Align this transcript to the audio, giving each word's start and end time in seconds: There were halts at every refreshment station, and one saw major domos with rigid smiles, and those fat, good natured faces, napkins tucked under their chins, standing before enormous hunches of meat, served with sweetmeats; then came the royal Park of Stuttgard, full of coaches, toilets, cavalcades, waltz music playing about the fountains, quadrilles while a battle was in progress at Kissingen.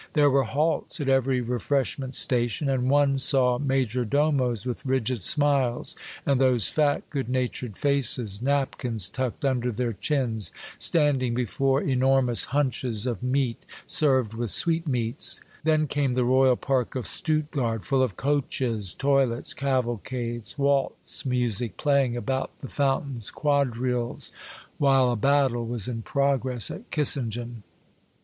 There 0.13 0.31
were 0.31 0.41
halts 0.45 0.99
at 0.99 1.07
every 1.09 1.41
refreshment 1.41 2.15
station, 2.15 2.67
and 2.71 2.89
one 2.89 3.19
saw 3.19 3.59
major 3.59 4.03
domos 4.03 4.65
with 4.65 4.83
rigid 4.83 5.21
smiles, 5.21 5.95
and 6.25 6.41
those 6.41 6.67
fat, 6.69 7.07
good 7.11 7.29
natured 7.29 7.77
faces, 7.77 8.41
napkins 8.41 9.11
tucked 9.11 9.45
under 9.45 9.71
their 9.71 9.93
chins, 9.93 10.51
standing 10.79 11.35
before 11.35 11.83
enormous 11.83 12.45
hunches 12.45 13.05
of 13.05 13.21
meat, 13.21 13.63
served 13.85 14.33
with 14.33 14.49
sweetmeats; 14.49 15.39
then 15.63 15.85
came 15.85 16.15
the 16.15 16.25
royal 16.25 16.55
Park 16.57 16.95
of 16.95 17.05
Stuttgard, 17.05 17.85
full 17.85 18.01
of 18.01 18.17
coaches, 18.17 18.95
toilets, 18.95 19.53
cavalcades, 19.53 20.57
waltz 20.57 21.27
music 21.27 21.77
playing 21.77 22.17
about 22.17 22.49
the 22.61 22.67
fountains, 22.69 23.29
quadrilles 23.29 24.31
while 24.79 25.11
a 25.11 25.15
battle 25.15 25.67
was 25.67 25.87
in 25.87 26.01
progress 26.01 26.71
at 26.71 26.89
Kissingen. 26.89 27.61